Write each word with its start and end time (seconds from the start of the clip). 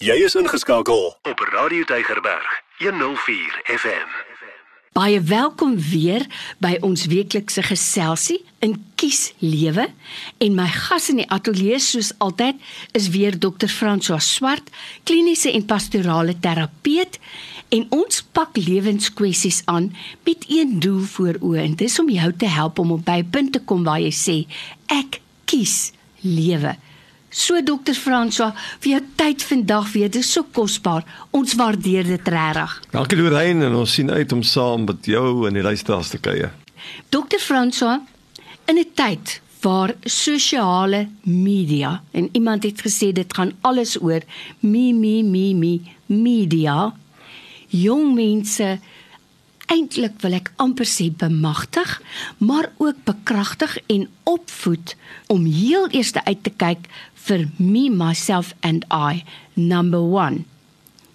Jy 0.00 0.14
is 0.24 0.32
ingeskakel 0.32 1.10
op 1.28 1.40
Radio 1.52 1.84
Tygerberg 1.84 2.46
104 2.78 3.58
FM. 3.68 4.08
Baie 4.96 5.18
welkom 5.20 5.74
weer 5.76 6.24
by 6.64 6.78
ons 6.80 7.04
weeklikse 7.12 7.60
geselsie 7.66 8.38
in 8.64 8.78
Kies 8.96 9.34
Lewe 9.44 9.90
en 10.40 10.56
my 10.56 10.70
gas 10.72 11.10
in 11.12 11.20
die 11.20 11.28
ateljee 11.28 11.76
soos 11.84 12.14
altyd 12.16 12.56
is 12.96 13.10
weer 13.12 13.36
Dr. 13.36 13.68
François 13.68 14.24
Swart, 14.24 14.72
kliniese 15.04 15.52
en 15.52 15.68
pastorale 15.68 16.38
terapeut 16.40 17.20
en 17.68 17.84
ons 17.92 18.24
pak 18.32 18.56
lewenskwessies 18.56 19.66
aan 19.68 19.92
met 20.24 20.48
een 20.48 20.78
doel 20.80 21.04
voor 21.12 21.44
oë 21.44 21.66
en 21.68 21.80
dis 21.84 22.00
om 22.00 22.08
jou 22.08 22.32
te 22.40 22.48
help 22.48 22.80
om 22.80 22.96
op 22.96 23.04
by 23.04 23.20
'n 23.20 23.30
punt 23.36 23.52
te 23.52 23.60
kom 23.60 23.84
waar 23.84 24.00
jy 24.00 24.14
sê 24.16 24.48
ek 24.88 25.20
kies 25.44 25.92
lewe. 26.24 26.78
So 27.30 27.60
dokter 27.62 27.94
François, 27.94 28.54
vir 28.82 28.96
jou 28.96 29.00
tyd 29.16 29.42
vandag 29.46 29.92
weer, 29.92 30.10
dit 30.10 30.22
is 30.22 30.32
so 30.32 30.42
kosbaar. 30.52 31.04
Ons 31.30 31.54
waardeer 31.54 32.04
dit 32.04 32.28
regtig. 32.28 32.72
Dankie 32.90 33.18
Lorraine 33.20 33.68
en 33.68 33.76
ons 33.78 33.92
sien 33.94 34.10
uit 34.10 34.32
om 34.34 34.42
saam 34.42 34.84
met 34.84 35.06
jou 35.06 35.46
en 35.46 35.54
die 35.54 35.62
luisteraars 35.62 36.10
te 36.10 36.18
kuier. 36.18 36.50
Dokter 37.14 37.38
François, 37.38 38.00
in 38.66 38.78
'n 38.78 38.90
tyd 38.94 39.40
waar 39.60 39.94
sosiale 40.04 41.08
media 41.22 42.02
en 42.12 42.28
iemand 42.32 42.62
het 42.62 42.80
gesê 42.80 43.12
dit 43.12 43.34
gaan 43.34 43.52
alles 43.60 44.00
oor 44.02 44.20
me 44.60 44.92
me 44.92 45.22
me 45.22 45.54
me 45.54 45.80
media. 46.06 46.94
Jong 47.68 48.14
mense 48.14 48.78
eintlik 49.70 50.18
wil 50.24 50.34
ek 50.36 50.50
amper 50.62 50.88
sê 50.88 51.08
bemagtig, 51.22 51.96
maar 52.38 52.70
ook 52.78 53.04
bekragtig 53.06 53.78
en 53.86 54.08
opvoed 54.24 54.96
om 55.30 55.46
heel 55.46 55.88
eers 55.94 56.12
uit 56.14 56.42
te 56.42 56.50
kyk 56.50 56.88
vir 57.26 57.48
me 57.58 57.88
myself 57.90 58.54
and 58.66 58.84
I 58.90 59.24
number 59.54 60.02
1. 60.02 60.44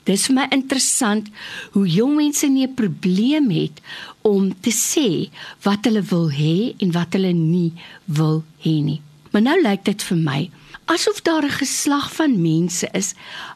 Dis 0.05 0.27
vir 0.29 0.35
my 0.37 0.45
interessant 0.53 1.31
hoe 1.73 1.85
jong 1.89 2.13
mense 2.19 2.47
nie 2.47 2.67
'n 2.67 2.77
probleem 2.77 3.49
het 3.49 3.81
om 4.21 4.53
te 4.61 4.71
sê 4.71 5.29
wat 5.65 5.85
hulle 5.85 6.01
wil 6.01 6.29
hê 6.29 6.75
en 6.79 6.91
wat 6.91 7.13
hulle 7.13 7.33
nie 7.33 7.73
wil 8.05 8.43
hê 8.61 8.83
nie. 8.83 9.01
Maar 9.31 9.41
nou 9.41 9.61
lyk 9.61 9.83
dit 9.83 10.03
vir 10.03 10.17
my 10.17 10.49
asof 10.85 11.21
daar 11.21 11.43
'n 11.43 11.59
geslag 11.61 12.13
van 12.13 12.41
mense 12.41 12.87
is, 12.93 13.15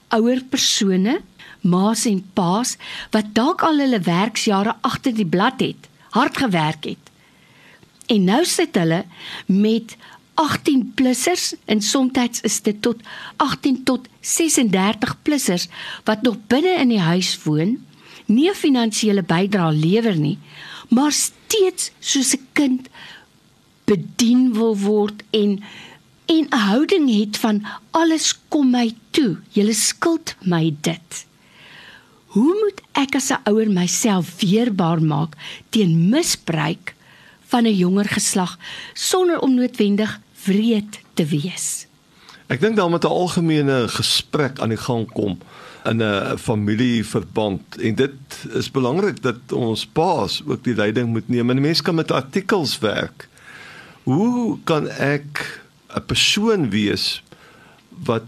ouer 0.10 0.42
persone 0.50 1.22
ma's 1.62 2.06
en 2.06 2.22
pa's 2.34 2.78
wat 3.12 3.34
dalk 3.34 3.64
al 3.64 3.80
hulle 3.84 4.00
werksjare 4.00 4.76
agter 4.82 5.14
die 5.14 5.28
blad 5.28 5.60
het, 5.60 5.90
hard 6.16 6.38
gewerk 6.38 6.84
het. 6.84 7.12
En 8.10 8.24
nou 8.24 8.46
sit 8.46 8.76
hulle 8.76 9.04
met 9.46 9.98
18 10.40 10.92
plussers 10.96 11.54
en 11.66 11.82
soms 11.82 12.42
is 12.42 12.62
dit 12.62 12.82
tot 12.82 13.02
18 13.38 13.84
tot 13.84 14.08
36 14.22 15.16
plussers 15.22 15.68
wat 16.08 16.22
nog 16.22 16.38
binne 16.48 16.80
in 16.80 16.94
die 16.96 17.04
huis 17.04 17.36
woon, 17.44 17.78
nie 18.26 18.50
'n 18.50 18.56
finansiële 18.56 19.24
bydrae 19.24 19.74
lewer 19.74 20.16
nie, 20.16 20.38
maar 20.90 21.12
steeds 21.12 21.92
soos 22.00 22.34
'n 22.36 22.48
kind 22.54 22.88
bedien 23.86 24.54
wil 24.54 24.78
word 24.78 25.24
en 25.30 25.64
en 26.26 26.46
'n 26.50 26.58
houding 26.58 27.10
het 27.20 27.38
van 27.38 27.66
alles 27.92 28.40
kom 28.48 28.70
my 28.70 28.94
toe. 29.10 29.38
Jy 29.52 29.74
skuld 29.74 30.36
my 30.40 30.76
dit. 30.82 31.29
Hoe 32.30 32.54
moet 32.62 32.82
ek 32.94 33.16
as 33.18 33.32
'n 33.34 33.42
ouer 33.50 33.70
myself 33.72 34.38
weerbaar 34.40 35.02
maak 35.02 35.34
teen 35.70 36.10
misbruik 36.10 36.94
van 37.50 37.66
'n 37.66 37.76
jonger 37.76 38.06
geslag 38.06 38.58
sonder 38.94 39.40
om 39.40 39.56
noodwendig 39.56 40.20
wreed 40.46 41.00
te 41.14 41.26
wees? 41.26 41.88
Ek 42.48 42.62
dink 42.62 42.76
daar 42.76 42.90
moet 42.90 43.04
'n 43.04 43.08
algemene 43.08 43.88
gesprek 43.88 44.60
aan 44.60 44.70
die 44.70 44.78
gang 44.78 45.12
kom 45.12 45.38
in 45.86 46.02
'n 46.02 46.38
familieverband 46.38 47.78
en 47.78 47.96
dit 47.96 48.20
is 48.54 48.72
belangrik 48.72 49.22
dat 49.22 49.52
ons 49.52 49.86
paas 49.86 50.42
ook 50.46 50.64
die 50.64 50.76
leiding 50.76 51.10
moet 51.10 51.30
neem. 51.30 51.50
En 51.50 51.62
mense 51.62 51.84
kan 51.84 51.96
met 51.96 52.12
artikels 52.12 52.80
werk. 52.80 53.28
Hoe 54.04 54.58
kan 54.64 54.88
ek 54.88 55.62
'n 55.96 56.06
persoon 56.06 56.70
wees 56.70 57.24
wat 58.06 58.26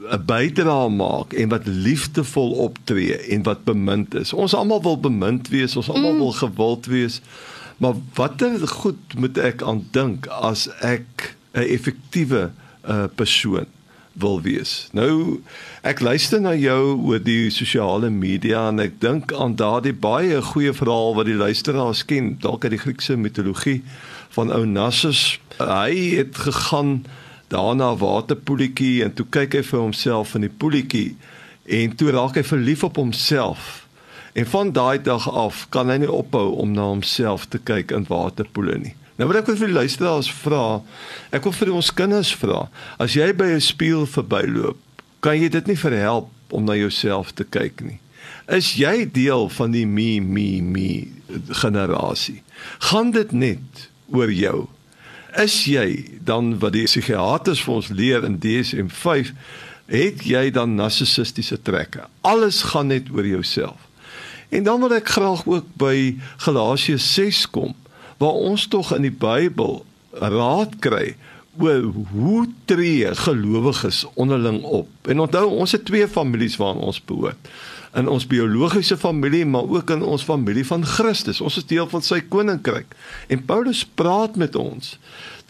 'n 0.00 0.24
bydrae 0.24 0.88
maak 0.88 1.32
en 1.32 1.48
wat 1.48 1.66
liefdevol 1.66 2.50
optree 2.50 3.16
en 3.16 3.42
wat 3.42 3.64
bemind 3.64 4.14
is. 4.14 4.32
Ons 4.32 4.54
almal 4.54 4.82
wil 4.82 5.00
bemind 5.00 5.48
wees, 5.48 5.76
ons 5.76 5.90
almal 5.90 6.12
mm. 6.12 6.18
wil 6.18 6.32
gewild 6.32 6.86
wees. 6.86 7.20
Maar 7.76 7.94
watter 8.14 8.68
goed 8.68 9.14
moet 9.16 9.38
ek 9.38 9.62
aan 9.62 9.84
dink 9.90 10.26
as 10.26 10.68
ek 10.80 11.36
'n 11.52 11.68
effektiewe 11.68 12.50
uh, 12.88 13.04
persoon 13.14 13.66
wil 14.12 14.40
wees? 14.40 14.88
Nou 14.92 15.40
ek 15.82 16.00
luister 16.00 16.40
na 16.40 16.54
jou 16.54 16.96
oor 16.96 17.22
die 17.22 17.50
sosiale 17.50 18.10
media 18.10 18.68
en 18.68 18.80
ek 18.80 19.00
dink 19.00 19.32
aan 19.32 19.56
daardie 19.56 19.96
baie 19.96 20.42
goeie 20.42 20.72
verhaal 20.72 21.14
wat 21.14 21.26
die 21.26 21.40
luisteraars 21.40 22.04
ken, 22.04 22.36
dalk 22.40 22.64
uit 22.64 22.76
die 22.76 22.84
Griekse 22.84 23.16
mitologie 23.16 23.82
van 24.36 24.52
Onassis. 24.52 25.40
Hy 25.58 26.16
het 26.16 26.36
gegaan 26.36 27.04
daarna 27.50 27.96
waterpoeltjie 27.98 29.02
en 29.04 29.14
toe 29.14 29.26
kyk 29.34 29.58
hy 29.58 29.62
vir 29.66 29.80
homself 29.82 30.34
in 30.38 30.46
die 30.46 30.52
poeltjie 30.62 31.16
en 31.80 31.94
toe 31.98 32.12
raak 32.14 32.38
hy 32.38 32.44
verlief 32.46 32.84
op 32.86 32.98
homself. 33.00 33.86
En 34.38 34.46
van 34.46 34.70
daai 34.74 35.02
dag 35.02 35.26
af 35.26 35.66
kan 35.74 35.90
hy 35.90 35.98
nie 36.04 36.10
ophou 36.10 36.54
om 36.62 36.70
na 36.74 36.86
homself 36.92 37.48
te 37.50 37.58
kyk 37.58 37.90
in 37.96 38.06
waterpoele 38.08 38.78
nie. 38.78 38.94
Nou 39.18 39.28
wil 39.28 39.40
ek 39.42 39.50
vir 39.50 39.66
die 39.66 39.76
luisteraars 39.76 40.30
vra, 40.32 40.80
ek 41.34 41.44
wil 41.44 41.56
vir 41.58 41.72
ons 41.76 41.90
kinders 41.92 42.30
vra, 42.40 42.68
as 43.02 43.18
jy 43.18 43.32
by 43.36 43.50
'n 43.52 43.60
spieël 43.60 44.06
verbyloop, 44.06 44.78
kan 45.20 45.36
jy 45.36 45.50
dit 45.50 45.66
nie 45.66 45.76
verhelp 45.76 46.30
om 46.48 46.64
na 46.64 46.74
jouself 46.78 47.34
te 47.34 47.44
kyk 47.44 47.82
nie. 47.84 47.98
Is 48.48 48.74
jy 48.78 49.04
deel 49.10 49.48
van 49.48 49.72
die 49.72 49.86
me 49.86 50.20
me 50.20 50.62
me 50.62 51.08
generasie? 51.50 52.42
Gaan 52.78 53.10
dit 53.10 53.32
net 53.32 53.90
oor 54.08 54.32
jou? 54.32 54.68
Is 55.38 55.64
jy 55.64 56.18
dan 56.24 56.56
wat 56.58 56.74
die 56.74 56.86
psigiaters 56.88 57.62
vir 57.62 57.74
ons 57.74 57.90
leer 57.94 58.24
in 58.26 58.38
DSM-5 58.42 59.34
het 59.90 60.24
jy 60.26 60.50
dan 60.54 60.76
narcissistiese 60.78 61.58
trekke? 61.62 62.06
Alles 62.26 62.62
gaan 62.70 62.90
net 62.90 63.10
oor 63.14 63.26
jouself. 63.26 63.78
En 64.50 64.66
dan 64.66 64.80
wil 64.82 64.94
ek 64.96 65.08
graag 65.14 65.44
ook 65.46 65.66
by 65.78 66.16
Galasiërs 66.42 67.12
6 67.14 67.44
kom 67.54 67.74
waar 68.20 68.36
ons 68.36 68.66
tog 68.68 68.90
in 68.92 69.06
die 69.06 69.14
Bybel 69.14 69.84
raad 70.20 70.78
kry 70.82 71.14
oor 71.60 71.86
hoe 72.12 72.44
tree 72.68 73.14
gelowiges 73.24 74.04
onderling 74.14 74.62
op. 74.62 74.88
En 75.08 75.20
onthou 75.20 75.46
ons 75.62 75.72
het 75.72 75.84
twee 75.84 76.08
families 76.08 76.58
waaraan 76.60 76.90
ons 76.90 77.02
behoort 77.04 77.50
in 77.94 78.08
ons 78.08 78.26
biologiese 78.26 78.96
familie 78.96 79.46
maar 79.46 79.68
ook 79.68 79.90
in 79.90 80.02
ons 80.02 80.22
familie 80.22 80.66
van 80.66 80.84
Christus. 80.86 81.40
Ons 81.40 81.56
is 81.56 81.66
deel 81.66 81.88
van 81.90 82.02
sy 82.02 82.20
koninkryk. 82.20 82.94
En 83.28 83.44
Paulus 83.44 83.84
praat 83.84 84.36
met 84.36 84.56
ons 84.56 84.98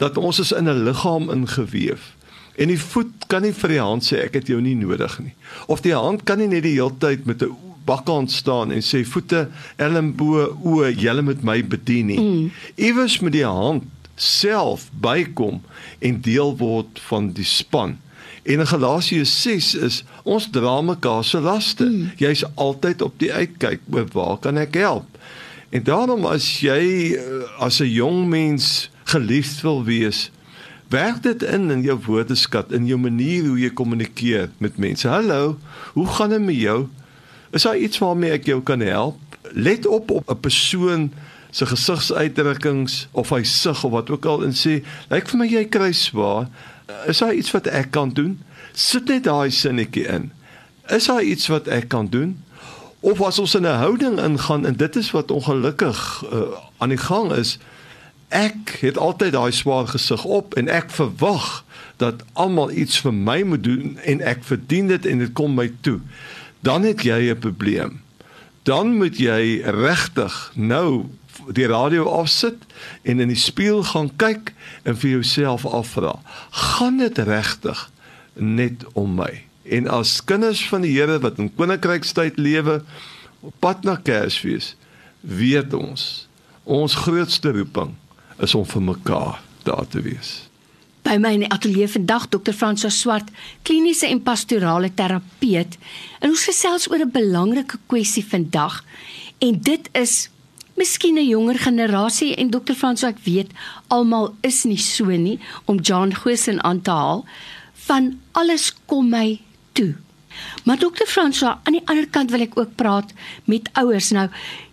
dat 0.01 0.17
ons 0.17 0.39
is 0.39 0.51
in 0.51 0.69
'n 0.69 0.83
liggaam 0.83 1.29
ingeweef. 1.29 2.15
En 2.55 2.67
die 2.67 2.79
voet 2.79 3.27
kan 3.27 3.41
nie 3.41 3.53
vir 3.53 3.69
die 3.69 3.79
hand 3.79 4.03
sê 4.03 4.23
ek 4.25 4.33
het 4.33 4.47
jou 4.47 4.61
nie 4.61 4.75
nodig 4.75 5.19
nie. 5.19 5.33
Of 5.67 5.81
die 5.81 5.95
hand 5.95 6.23
kan 6.23 6.37
nie 6.37 6.47
net 6.47 6.63
die 6.63 6.75
hele 6.75 6.97
tyd 6.97 7.25
met 7.25 7.43
'n 7.43 7.55
bakkant 7.85 8.31
staan 8.31 8.71
en 8.71 8.81
sê 8.81 9.05
voete, 9.05 9.47
elmbo, 9.75 10.57
o, 10.63 10.89
julle 10.89 11.21
moet 11.21 11.43
my 11.43 11.63
bedien 11.63 12.05
nie. 12.05 12.19
Mm. 12.19 12.51
Iewers 12.75 13.19
met 13.19 13.33
die 13.33 13.45
hand 13.45 13.83
self 14.15 14.89
bykom 15.01 15.61
en 15.99 16.21
deel 16.21 16.57
word 16.57 17.01
van 17.07 17.31
die 17.31 17.47
span. 17.47 17.97
En 18.43 18.59
in 18.59 18.67
Galasiërs 18.67 19.41
6 19.41 19.75
is 19.75 20.03
ons 20.23 20.49
dra 20.49 20.81
mekaar 20.81 21.23
se 21.23 21.39
laste. 21.39 21.85
Hmm. 21.85 22.11
Jy's 22.17 22.43
altyd 22.55 23.01
op 23.01 23.13
die 23.21 23.33
uitkyk 23.33 23.81
oor 23.93 24.07
waar 24.13 24.37
kan 24.41 24.57
ek 24.57 24.73
help? 24.81 25.05
En 25.69 25.83
daarom 25.83 26.25
as 26.25 26.47
jy 26.59 27.13
eh, 27.15 27.61
as 27.61 27.79
'n 27.79 27.91
jong 27.93 28.27
mens 28.27 28.89
geliefd 29.03 29.61
wil 29.61 29.83
wees, 29.83 30.31
werk 30.89 31.23
dit 31.23 31.43
in 31.43 31.71
in 31.71 31.81
jou 31.81 31.99
woordeskat, 32.05 32.71
in 32.71 32.85
jou 32.85 32.99
manier 32.99 33.45
hoe 33.45 33.59
jy 33.59 33.69
kommunikeer 33.69 34.49
met 34.57 34.77
mense. 34.77 35.07
Hallo, 35.07 35.57
hoe 35.93 36.07
gaan 36.07 36.29
dit 36.29 36.41
met 36.41 36.55
jou? 36.55 36.87
Is 37.51 37.61
daar 37.61 37.77
iets 37.77 37.97
waarmee 37.97 38.31
ek 38.31 38.45
jou 38.45 38.61
kan 38.61 38.79
help? 38.79 39.19
Let 39.53 39.87
op 39.87 40.11
op 40.11 40.29
'n 40.29 40.39
persoon 40.39 41.11
se 41.51 41.65
gesigsuitdrukkings 41.65 43.07
of 43.11 43.29
hy 43.29 43.43
sug 43.43 43.83
of 43.83 43.91
wat 43.91 44.09
ook 44.09 44.25
al 44.25 44.43
en 44.43 44.53
sê, 44.55 44.83
lyk 45.09 45.29
vir 45.29 45.37
my 45.37 45.47
jy 45.47 45.65
kry 45.65 45.91
swaar 45.91 46.47
is 47.07 47.17
daar 47.17 47.33
iets 47.33 47.51
wat 47.51 47.67
ek 47.67 47.91
kan 47.91 48.13
doen? 48.13 48.39
Sit 48.73 49.07
net 49.07 49.23
daai 49.23 49.51
sinnetjie 49.51 50.05
in. 50.07 50.31
Is 50.87 51.05
daar 51.05 51.23
iets 51.23 51.47
wat 51.47 51.67
ek 51.67 51.87
kan 51.87 52.07
doen? 52.09 52.43
Of 52.99 53.21
as 53.21 53.39
ons 53.39 53.55
in 53.55 53.65
'n 53.65 53.81
houding 53.81 54.19
ingaan 54.19 54.65
en 54.65 54.75
dit 54.75 54.95
is 54.95 55.11
wat 55.11 55.31
ongelukkig 55.31 56.23
uh, 56.33 56.41
aan 56.77 56.89
die 56.89 56.97
gang 56.97 57.31
is, 57.31 57.57
ek 58.29 58.77
het 58.79 58.97
altyd 58.97 59.31
daai 59.31 59.51
swaar 59.51 59.87
gesig 59.87 60.23
op 60.23 60.53
en 60.53 60.67
ek 60.67 60.89
verwag 60.89 61.63
dat 61.97 62.23
almal 62.33 62.71
iets 62.71 62.99
vir 62.99 63.13
my 63.13 63.41
moet 63.43 63.63
doen 63.63 63.97
en 64.05 64.21
ek 64.21 64.43
verdien 64.43 64.87
dit 64.87 65.05
en 65.05 65.17
dit 65.17 65.33
kom 65.33 65.53
my 65.55 65.71
toe. 65.81 65.99
Dan 66.59 66.83
het 66.83 67.03
jy 67.03 67.29
'n 67.29 67.39
probleem. 67.39 68.01
Dan 68.63 68.97
moet 68.97 69.17
jy 69.17 69.61
regtig 69.65 70.51
nou 70.55 71.05
die 71.49 71.67
radio 71.67 72.09
afsit 72.09 72.57
en 73.01 73.19
in 73.19 73.31
die 73.31 73.39
spieël 73.39 73.83
gaan 73.83 74.11
kyk 74.21 74.53
en 74.83 74.97
vir 74.97 75.09
jouself 75.09 75.65
afvra: 75.65 76.19
gaan 76.49 76.97
dit 76.97 77.17
regtig 77.17 77.89
net 78.33 78.85
om 78.93 79.15
my? 79.15 79.43
En 79.63 79.87
as 79.87 80.19
kinders 80.23 80.63
van 80.69 80.81
die 80.81 80.93
Here 80.97 81.19
wat 81.19 81.37
in 81.37 81.51
koninkrykstyd 81.55 82.37
lewe 82.37 82.81
op 83.41 83.53
pad 83.59 83.83
na 83.83 83.95
Kersfees, 83.95 84.75
weet 85.21 85.73
ons 85.73 86.27
ons 86.63 86.95
grootste 86.95 87.51
roeping 87.51 87.95
is 88.41 88.55
om 88.55 88.65
vir 88.65 88.81
mekaar 88.81 89.41
daar 89.65 89.87
te 89.89 90.01
wees. 90.01 90.51
By 91.01 91.17
my 91.17 91.31
in 91.33 91.45
die 91.45 91.49
ateljee 91.49 91.89
vandag 91.89 92.27
Dr. 92.29 92.53
Francois 92.53 92.99
Swart, 93.01 93.31
kliniese 93.65 94.05
en 94.07 94.21
pastorale 94.21 94.91
terapeut, 94.93 95.77
en 96.21 96.29
ons 96.29 96.45
gesels 96.45 96.85
oor 96.91 97.01
'n 97.01 97.11
belangrike 97.11 97.77
kwessie 97.87 98.25
vandag. 98.25 98.83
En 99.39 99.57
dit 99.61 99.89
is 99.93 100.29
miskien 100.75 101.17
'n 101.17 101.27
jonger 101.27 101.59
generasie 101.59 102.35
en 102.35 102.49
Dr. 102.49 102.73
Francois 102.73 103.13
ek 103.13 103.23
weet 103.23 103.51
almal 103.87 104.33
is 104.41 104.63
nie 104.63 104.77
so 104.77 105.05
nie 105.05 105.39
om 105.65 105.79
John 105.79 106.13
Gosen 106.13 106.63
aan 106.63 106.81
te 106.81 106.91
haal 106.91 107.25
van 107.87 108.19
alles 108.31 108.73
kom 108.85 109.09
my 109.09 109.39
toe. 109.73 109.95
Maar 110.63 110.77
Dr. 110.77 111.05
Francois, 111.05 111.55
aan 111.63 111.73
die 111.73 111.85
ander 111.85 112.07
kant 112.09 112.31
wil 112.31 112.41
ek 112.45 112.57
ook 112.57 112.75
praat 112.75 113.13
met 113.45 113.69
ouers. 113.73 114.11
Nou, 114.11 114.29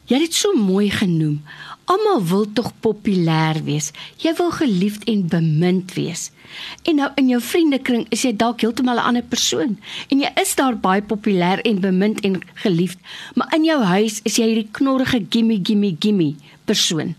jy 0.09 0.17
het 0.17 0.25
dit 0.27 0.35
so 0.35 0.57
mooi 0.57 0.89
genoem. 0.91 1.43
Almal 1.89 2.21
wil 2.29 2.47
tog 2.53 2.73
populêr 2.85 3.63
wees. 3.65 3.93
Jy 4.21 4.35
wil 4.37 4.51
geliefd 4.53 5.05
en 5.09 5.29
bemind 5.29 5.95
wees. 5.97 6.31
En 6.89 6.99
nou 7.01 7.09
in 7.21 7.31
jou 7.33 7.41
vriendekring 7.45 8.07
is 8.13 8.25
jy 8.25 8.33
dalk 8.37 8.65
heeltemal 8.65 9.01
'n 9.01 9.09
ander 9.09 9.23
persoon 9.23 9.79
en 10.09 10.21
jy 10.21 10.31
is 10.41 10.55
daar 10.55 10.77
baie 10.77 11.03
populêr 11.03 11.61
en 11.65 11.81
bemind 11.81 12.21
en 12.21 12.41
geliefd, 12.55 12.99
maar 13.35 13.55
in 13.55 13.65
jou 13.65 13.83
huis 13.83 14.21
is 14.25 14.37
jy 14.37 14.45
hierdie 14.45 14.73
knorrige 14.73 15.27
gimme 15.31 15.61
gimme 15.63 15.97
gimme 15.99 16.35
persoon. 16.65 17.15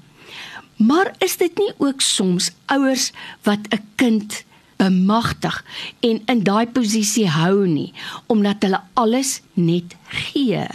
Maar 0.77 1.13
is 1.19 1.37
dit 1.37 1.57
nie 1.57 1.73
ook 1.77 2.01
soms 2.01 2.51
ouers 2.65 3.11
wat 3.43 3.59
'n 3.69 3.83
kind 3.95 4.43
bemagtig 4.77 5.65
en 5.99 6.21
in 6.25 6.43
daai 6.43 6.67
posisie 6.67 7.27
hou 7.27 7.67
nie 7.67 7.93
omdat 8.27 8.63
hulle 8.63 8.81
alles 8.93 9.41
net 9.53 9.95
gee? 10.07 10.67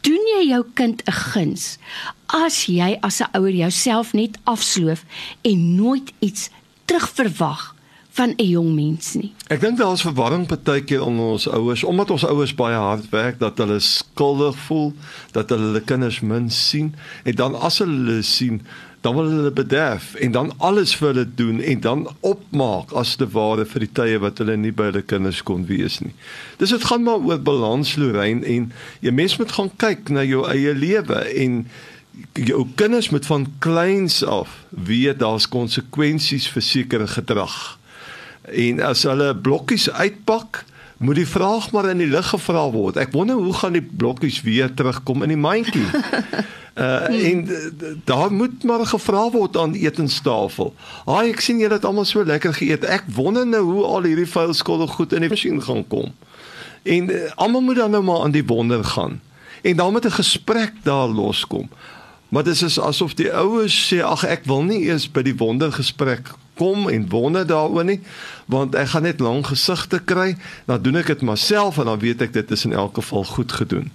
Doen 0.00 0.30
jy 0.36 0.46
jou 0.48 0.64
kind 0.74 1.02
'n 1.06 1.12
guns 1.12 1.78
as 2.26 2.66
jy 2.66 2.96
as 3.00 3.20
'n 3.20 3.36
ouer 3.36 3.52
jouself 3.52 4.12
net 4.12 4.38
afsloof 4.44 5.04
en 5.42 5.74
nooit 5.74 6.12
iets 6.18 6.50
terugverwag 6.84 7.74
van 8.10 8.34
'n 8.36 8.48
jong 8.48 8.74
mens 8.74 9.14
nie. 9.14 9.32
Ek 9.46 9.60
dink 9.60 9.78
daar 9.78 9.92
is 9.92 10.02
verwarring 10.02 10.46
partykeer 10.46 11.02
onder 11.04 11.24
ons 11.24 11.48
ouers 11.48 11.84
omdat 11.84 12.10
ons 12.10 12.24
ouers 12.24 12.54
baie 12.54 12.76
hard 12.76 13.08
werk 13.08 13.38
dat 13.38 13.58
hulle 13.58 13.78
skuldig 13.78 14.56
voel, 14.56 14.92
dat 15.32 15.48
hulle 15.48 15.62
hulle 15.62 15.80
kinders 15.80 16.20
min 16.20 16.50
sien 16.50 16.94
en 17.24 17.34
dan 17.34 17.54
as 17.54 17.78
hulle 17.78 18.22
sien 18.22 18.62
dan 19.00 19.14
wil 19.14 19.30
hulle 19.30 19.50
bederf 19.50 20.14
en 20.14 20.32
dan 20.32 20.52
alles 20.58 20.92
vir 20.96 21.06
hulle 21.08 21.26
doen 21.34 21.60
en 21.60 21.80
dan 21.80 22.02
opmaak 22.20 22.92
as 22.92 23.14
te 23.16 23.28
ware 23.32 23.64
vir 23.64 23.86
die 23.86 23.92
tye 23.96 24.18
wat 24.20 24.42
hulle 24.42 24.56
nie 24.60 24.72
by 24.76 24.90
hulle 24.90 25.02
kinders 25.02 25.40
kon 25.46 25.64
wees 25.70 26.00
nie. 26.04 26.12
Dis 26.60 26.74
dit 26.74 26.84
gaan 26.84 27.06
maar 27.06 27.24
oor 27.24 27.40
balans 27.40 27.94
Lorraine 27.96 28.44
en 28.44 28.68
jy 29.00 29.14
mens 29.16 29.38
moet 29.40 29.56
gaan 29.56 29.72
kyk 29.80 30.12
na 30.12 30.24
jou 30.28 30.44
eie 30.52 30.74
lewe 30.76 31.22
en 31.32 31.62
jou 32.36 32.66
kinders 32.76 33.08
moet 33.14 33.26
van 33.26 33.46
kleins 33.64 34.20
af 34.24 34.52
weet 34.68 35.22
daar's 35.22 35.48
konsekwensies 35.48 36.50
vir 36.52 36.62
sekere 36.62 37.08
gedrag. 37.08 37.56
En 38.52 38.82
as 38.84 39.06
hulle 39.08 39.32
blokkies 39.36 39.88
uitpak, 39.90 40.64
moet 41.00 41.14
die 41.14 41.28
vraag 41.28 41.70
maar 41.72 41.88
in 41.88 41.98
die 41.98 42.10
lug 42.10 42.28
gevra 42.28 42.66
word. 42.70 42.98
Ek 43.00 43.12
wonder 43.16 43.38
hoe 43.40 43.54
gaan 43.56 43.72
die 43.72 43.84
blokkies 43.84 44.42
weer 44.44 44.68
terugkom 44.74 45.22
in 45.24 45.32
die 45.32 45.40
mandjie? 45.40 45.86
Uh 46.80 47.10
en 47.26 47.48
daar 48.06 48.32
moet 48.32 48.62
maar 48.64 48.86
gevra 48.86 49.24
word 49.34 49.56
aan 49.58 49.72
die 49.74 49.82
etenstafel. 49.84 50.70
Haai, 51.04 51.32
ek 51.32 51.42
sien 51.42 51.58
julle 51.58 51.74
het 51.74 51.84
almal 51.84 52.06
so 52.06 52.22
lekker 52.24 52.54
geëet. 52.54 52.86
Ek 52.86 53.08
wonder 53.12 53.42
nou 53.44 53.64
hoe 53.66 53.82
al 53.84 54.06
hierdie 54.06 54.28
vuil 54.30 54.54
skolle 54.54 54.86
goed 54.86 55.12
in 55.12 55.26
die 55.26 55.28
masjien 55.28 55.58
gaan 55.60 55.82
kom. 55.90 56.14
En 56.86 57.10
uh, 57.10 57.26
almal 57.34 57.66
moet 57.66 57.82
dan 57.82 57.90
nou 57.90 58.00
maar 58.06 58.22
aan 58.22 58.36
die 58.36 58.46
wonder 58.46 58.84
gaan. 58.86 59.18
En 59.66 59.76
dan 59.76 59.92
met 59.92 60.06
'n 60.06 60.14
gesprek 60.22 60.72
daar 60.86 61.10
loskom. 61.10 61.68
Maar 62.28 62.46
dit 62.46 62.62
is 62.62 62.80
asof 62.80 63.14
die 63.18 63.32
ouers 63.34 63.92
sê 63.92 64.00
ag 64.06 64.24
ek 64.24 64.46
wil 64.46 64.62
nie 64.62 64.86
eers 64.86 65.10
by 65.10 65.26
die 65.26 65.36
wondergesprek 65.36 66.30
kom 66.60 66.90
en 66.92 67.08
wonder 67.08 67.46
daaroor 67.48 67.88
nie 67.88 68.00
want 68.52 68.76
ek 68.76 68.92
gaan 68.92 69.08
net 69.08 69.24
lang 69.24 69.40
gesigte 69.46 70.02
kry 70.12 70.34
dan 70.68 70.82
doen 70.84 71.00
ek 71.00 71.14
dit 71.14 71.24
maar 71.24 71.40
self 71.40 71.80
en 71.80 71.88
dan 71.92 72.04
weet 72.04 72.28
ek 72.28 72.36
dit 72.36 72.54
is 72.56 72.66
in 72.68 72.76
elk 72.76 73.00
geval 73.00 73.24
goed 73.24 73.52
gedoen. 73.62 73.88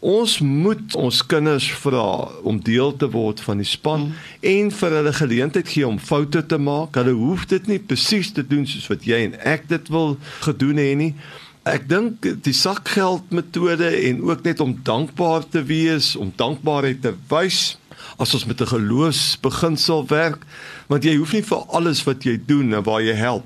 Ons 0.00 0.38
moet 0.40 0.94
ons 0.96 1.16
kinders 1.28 1.66
vra 1.82 2.04
om 2.48 2.56
deel 2.64 2.94
te 2.96 3.04
word 3.12 3.42
van 3.44 3.60
die 3.60 3.68
span 3.68 4.06
mm. 4.06 4.14
en 4.52 4.70
vir 4.72 4.96
hulle 4.96 5.12
geleentheid 5.12 5.68
gee 5.68 5.84
om 5.84 5.98
foute 6.00 6.40
te 6.48 6.56
maak. 6.56 6.96
Hulle 6.96 7.12
hoef 7.18 7.44
dit 7.50 7.68
nie 7.68 7.78
presies 7.78 8.32
te 8.32 8.46
doen 8.46 8.64
soos 8.68 8.88
wat 8.88 9.04
jy 9.04 9.20
en 9.26 9.36
ek 9.44 9.68
dit 9.68 9.92
wil 9.92 10.16
gedoen 10.46 10.80
hê 10.80 10.94
nie. 10.96 11.10
Ek 11.68 11.84
dink 11.90 12.24
die 12.46 12.56
sakgeld 12.56 13.28
metode 13.36 13.90
en 14.08 14.24
ook 14.24 14.46
net 14.48 14.64
om 14.64 14.72
dankbaar 14.82 15.44
te 15.52 15.60
wees, 15.68 16.14
om 16.16 16.32
dankbaarheid 16.32 17.04
te 17.04 17.12
wys 17.28 17.76
as 18.18 18.34
ons 18.34 18.44
met 18.44 18.60
'n 18.60 18.66
geloofsbeginsel 18.66 20.06
werk, 20.06 20.42
want 20.86 21.04
jy 21.04 21.16
hoef 21.16 21.32
nie 21.32 21.42
vir 21.42 21.64
alles 21.68 22.04
wat 22.04 22.24
jy 22.24 22.40
doen 22.46 22.74
en 22.74 22.82
waar 22.82 23.02
jy 23.02 23.14
help 23.14 23.44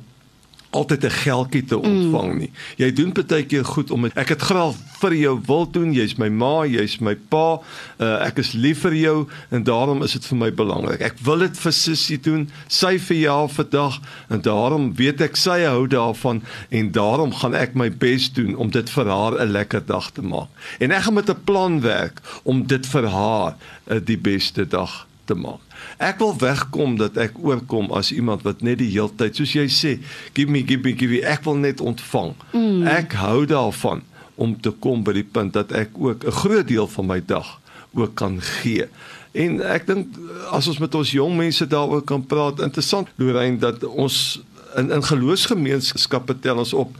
altyd 0.74 1.04
'n 1.04 1.10
geldjie 1.10 1.64
te 1.64 1.78
ontvang 1.78 2.34
nie. 2.38 2.50
Mm. 2.50 2.82
Jy 2.82 2.92
doen 2.92 3.12
baie 3.12 3.46
keer 3.46 3.64
goed 3.64 3.90
om 3.90 4.04
het, 4.04 4.16
ek 4.16 4.28
het 4.34 4.42
graag 4.42 4.74
vir 5.00 5.14
jou 5.14 5.34
wil 5.46 5.66
doen. 5.70 5.92
Jy's 5.92 6.16
my 6.20 6.28
ma, 6.28 6.64
jy's 6.66 6.98
my 6.98 7.14
pa. 7.28 7.60
Uh, 7.98 8.26
ek 8.26 8.40
is 8.42 8.52
lief 8.52 8.84
vir 8.84 8.94
jou 8.94 9.16
en 9.50 9.64
daarom 9.64 10.02
is 10.02 10.12
dit 10.16 10.26
vir 10.30 10.38
my 10.38 10.50
belangrik. 10.54 11.00
Ek 11.04 11.18
wil 11.24 11.44
dit 11.44 11.58
vir 11.58 11.72
sussie 11.72 12.18
doen. 12.20 12.48
Sy 12.68 12.96
vir 12.98 13.16
jou 13.16 13.48
vandag 13.48 14.00
en 14.28 14.44
daarom 14.44 14.90
weet 14.98 15.20
ek 15.20 15.36
sy 15.36 15.60
hou 15.64 15.86
daarvan 15.86 16.42
en 16.70 16.92
daarom 16.92 17.34
gaan 17.34 17.54
ek 17.54 17.74
my 17.74 17.90
bes 17.90 18.30
doen 18.32 18.54
om 18.56 18.70
dit 18.70 18.90
vir 18.90 19.10
haar 19.10 19.40
'n 19.40 19.52
lekker 19.52 19.86
dag 19.86 20.10
te 20.12 20.22
maak. 20.22 20.48
En 20.80 20.90
ek 20.90 21.02
gaan 21.02 21.14
met 21.14 21.30
'n 21.30 21.44
plan 21.44 21.80
werk 21.80 22.22
om 22.42 22.66
dit 22.66 22.86
vir 22.86 23.06
haar 23.08 23.56
uh, 23.90 24.00
die 24.04 24.18
beste 24.18 24.66
dag 24.66 25.06
te 25.24 25.34
maak. 25.34 25.60
Ek 25.98 26.18
wil 26.22 26.34
wegkom 26.38 26.96
dat 27.00 27.16
ek 27.20 27.38
oorkom 27.40 27.90
as 27.92 28.12
iemand 28.12 28.42
wat 28.42 28.62
net 28.62 28.78
die 28.82 28.90
heeltyd 28.92 29.36
soos 29.36 29.54
jy 29.56 29.66
sê, 29.72 29.96
give 30.36 30.50
me 30.50 30.64
give 30.66 30.82
me 30.84 30.94
give 30.96 31.10
me, 31.12 31.22
ek 31.22 31.44
wil 31.44 31.58
net 31.60 31.80
ontvang. 31.80 32.34
Mm. 32.52 32.86
Ek 32.86 33.16
hou 33.20 33.44
daarvan 33.48 34.04
om 34.34 34.54
te 34.60 34.70
kom 34.70 35.04
by 35.06 35.14
die 35.16 35.26
punt 35.26 35.54
dat 35.54 35.72
ek 35.72 35.94
ook 35.94 36.24
'n 36.24 36.38
groot 36.42 36.68
deel 36.68 36.88
van 36.88 37.06
my 37.06 37.20
dag 37.20 37.60
ook 37.94 38.14
kan 38.14 38.40
gee. 38.40 38.88
En 39.32 39.60
ek 39.60 39.86
dink 39.86 40.14
as 40.50 40.68
ons 40.68 40.78
met 40.78 40.94
ons 40.94 41.10
jong 41.10 41.36
mense 41.36 41.66
daaroor 41.66 42.02
kan 42.02 42.26
praat, 42.26 42.60
interessant 42.60 43.08
Lorraine 43.16 43.58
dat 43.58 43.84
ons 43.84 44.42
in 44.76 44.90
in 44.90 45.02
geloofsgemeenskappe 45.02 46.38
tel 46.40 46.58
ons 46.58 46.72
op 46.72 46.90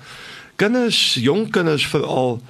kinders, 0.56 1.14
jong 1.14 1.50
kinders 1.50 1.86
veral 1.86 2.40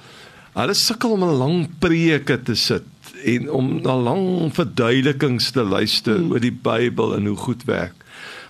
hulle 0.55 0.75
sukkel 0.79 1.11
om 1.17 1.23
'n 1.23 1.37
lang 1.37 1.57
preke 1.79 2.37
te 2.41 2.55
sit 2.55 2.83
en 3.25 3.51
om 3.51 3.81
na 3.81 3.95
lang 3.95 4.53
verduidelikings 4.53 5.51
te 5.51 5.63
luister 5.63 6.15
hmm. 6.17 6.31
oor 6.31 6.39
die 6.39 6.53
Bybel 6.53 7.15
en 7.15 7.25
hoe 7.25 7.37
goed 7.37 7.63
werk. 7.65 7.95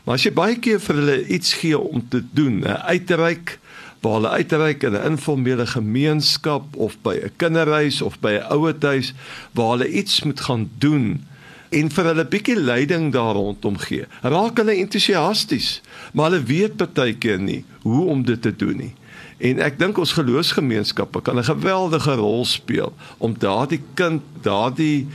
Maar 0.06 0.20
as 0.20 0.26
jy 0.28 0.34
baie 0.38 0.58
keer 0.62 0.80
vir 0.80 0.96
hulle 1.02 1.20
iets 1.28 1.54
gee 1.62 1.78
om 1.80 2.04
te 2.10 2.22
doen, 2.34 2.62
uitreik 2.66 3.60
waar 4.06 4.20
hulle 4.20 4.36
uitreik 4.38 4.84
in 4.84 4.94
'n 4.94 5.08
informele 5.18 5.66
gemeenskap 5.66 6.76
of 6.76 6.98
by 7.02 7.16
'n 7.16 7.32
kinderhuis 7.42 8.02
of 8.02 8.20
by 8.20 8.38
'n 8.38 8.52
ouerhuis 8.54 9.14
waar 9.54 9.72
hulle 9.78 9.90
iets 9.90 10.24
moet 10.24 10.40
gaan 10.40 10.70
doen 10.78 11.26
en 11.70 11.90
vir 11.90 12.06
hulle 12.06 12.26
bietjie 12.26 12.60
leiding 12.60 13.12
daar 13.14 13.34
rondom 13.34 13.78
gee. 13.78 14.06
Raak 14.22 14.58
hulle 14.58 14.76
entoesiasties, 14.78 15.82
maar 16.14 16.30
hulle 16.30 16.44
weet 16.44 16.94
baie 16.94 17.18
keer 17.18 17.40
nie 17.40 17.64
hoe 17.82 18.06
om 18.06 18.24
dit 18.24 18.42
te 18.42 18.56
doen 18.56 18.78
nie. 18.78 18.94
En 19.38 19.60
ek 19.60 19.80
dink 19.80 19.98
ons 20.00 20.16
geloofsgemeenskappe 20.16 21.22
kan 21.22 21.40
'n 21.40 21.44
geweldige 21.44 22.16
rol 22.16 22.46
speel 22.46 22.94
om 23.18 23.36
daardie 23.38 23.82
kind, 23.94 24.22
daardie 24.42 25.08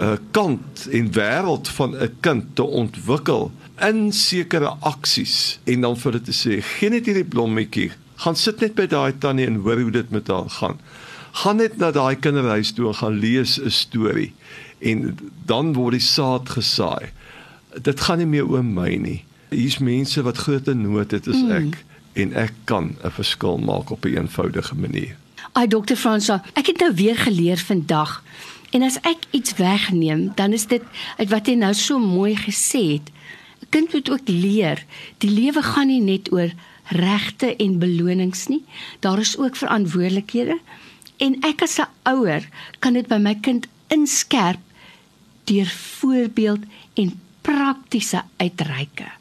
uh, 0.00 0.20
kant 0.30 0.86
en 0.90 1.12
wêreld 1.12 1.68
van 1.68 1.96
'n 1.96 2.16
kind 2.20 2.44
te 2.54 2.62
ontwikkel 2.62 3.52
in 3.80 4.12
sekere 4.12 4.76
aksies 4.80 5.60
en 5.64 5.80
dan 5.80 5.96
vir 5.96 6.12
dit 6.12 6.24
te 6.24 6.32
sê, 6.32 6.60
gee 6.62 6.90
net 6.90 7.06
hierdie 7.06 7.24
blommetjie, 7.24 7.90
gaan 8.16 8.36
sit 8.36 8.60
net 8.60 8.74
by 8.74 8.86
daai 8.86 9.12
tannie 9.18 9.46
en 9.46 9.60
hoor 9.62 9.80
hoe 9.80 9.90
dit 9.90 10.10
met 10.10 10.28
haar 10.28 10.50
gaan. 10.50 10.78
Gaan 11.32 11.56
net 11.56 11.76
na 11.78 11.90
daai 11.90 12.16
kinderhuis 12.16 12.72
toe 12.72 12.88
en 12.88 12.94
gaan 12.94 13.18
lees 13.18 13.58
'n 13.60 13.70
storie 13.70 14.32
en 14.78 15.16
dan 15.46 15.72
word 15.72 15.92
die 15.92 16.04
saad 16.04 16.48
gesaai. 16.48 17.10
Dit 17.82 18.00
gaan 18.00 18.18
nie 18.18 18.26
meer 18.26 18.48
oor 18.48 18.64
my 18.64 18.96
nie. 18.96 19.24
Hier's 19.50 19.78
mense 19.78 20.22
wat 20.22 20.36
groot 20.36 20.66
nood 20.66 21.10
het 21.10 21.28
as 21.28 21.42
ek. 21.48 21.64
Mm 21.64 21.88
en 22.18 22.34
ek 22.34 22.52
kan 22.64 22.96
'n 23.04 23.10
verskil 23.10 23.58
maak 23.58 23.90
op 23.90 24.04
'n 24.04 24.08
een 24.08 24.16
eenvoudige 24.16 24.74
manier. 24.74 25.16
Ai 25.52 25.66
dokter 25.66 25.96
Fransa, 25.96 26.42
ek 26.54 26.66
het 26.66 26.78
nou 26.78 26.94
weer 26.94 27.16
geleer 27.16 27.58
vandag. 27.58 28.22
En 28.70 28.82
as 28.82 29.00
ek 29.00 29.18
iets 29.30 29.54
wegneem, 29.56 30.32
dan 30.34 30.52
is 30.52 30.66
dit 30.66 30.82
uit 31.16 31.28
wat 31.28 31.46
jy 31.46 31.54
nou 31.54 31.74
so 31.74 31.98
mooi 31.98 32.36
gesê 32.36 32.82
het. 32.92 33.10
'n 33.60 33.66
Kind 33.68 33.92
moet 33.92 34.10
ook 34.10 34.28
leer, 34.28 34.84
die 35.18 35.30
lewe 35.30 35.62
gaan 35.62 35.86
nie 35.86 36.00
net 36.00 36.32
oor 36.32 36.52
regte 36.88 37.56
en 37.56 37.78
belonings 37.78 38.46
nie. 38.46 38.64
Daar 39.00 39.18
is 39.18 39.38
ook 39.38 39.56
verantwoordelikhede. 39.56 40.58
En 41.16 41.36
ek 41.40 41.62
as 41.62 41.78
'n 41.78 41.88
ouer 42.02 42.48
kan 42.78 42.92
dit 42.92 43.06
by 43.06 43.16
my 43.16 43.34
kind 43.34 43.66
inskerp 43.86 44.60
deur 45.44 45.66
voorbeeld 45.66 46.60
en 46.94 47.20
praktiese 47.40 48.22
uitreike 48.36 49.17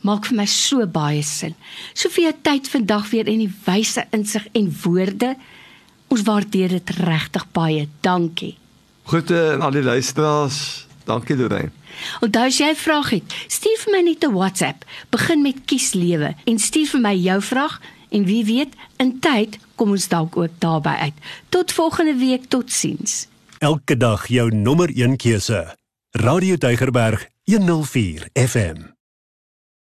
maak 0.00 0.26
vir 0.26 0.36
my 0.36 0.46
so 0.46 0.86
baie 0.86 1.22
sin. 1.22 1.54
Soveel 1.94 2.32
tyd 2.42 2.68
vandag 2.68 3.10
weer 3.10 3.26
en 3.26 3.38
die 3.38 3.52
wyse 3.64 4.06
insig 4.10 4.46
en 4.52 4.70
woorde. 4.82 5.36
Ons 6.08 6.22
waardeer 6.22 6.68
dit 6.68 6.90
regtig 6.90 7.46
baie. 7.52 7.88
Dankie. 8.00 8.56
Groete 9.06 9.52
aan 9.52 9.62
al 9.62 9.70
die 9.70 9.82
luisteraars. 9.82 10.86
Dankie 11.06 11.36
Lorraine. 11.36 11.70
Onthou 12.20 12.46
as 12.46 12.58
jy 12.58 12.70
'n 12.70 12.76
vraag 12.76 13.10
het, 13.10 13.34
stuur 13.46 13.78
vir 13.78 13.92
my 13.92 14.00
net 14.02 14.24
'n 14.24 14.32
WhatsApp. 14.32 14.84
Begin 15.10 15.42
met 15.42 15.64
kies 15.64 15.92
lewe 15.94 16.34
en 16.44 16.58
stuur 16.58 16.86
vir 16.86 17.00
my 17.00 17.14
jou 17.14 17.42
vraag 17.42 17.80
en 18.10 18.24
wie 18.24 18.44
weet, 18.44 18.74
in 18.96 19.18
tyd 19.20 19.58
kom 19.74 19.90
ons 19.90 20.08
dalk 20.08 20.36
ook 20.36 20.50
daarby 20.58 20.94
uit. 21.06 21.14
Tot 21.48 21.72
volgende 21.72 22.14
week, 22.14 22.48
totsiens. 22.48 23.26
Elke 23.58 23.96
dag 23.96 24.26
jou 24.26 24.54
nommer 24.54 24.90
1 24.94 25.16
keuse. 25.16 25.76
Radio 26.10 26.56
Deugerberg 26.56 27.26
104 27.44 28.28
FM. 28.32 28.95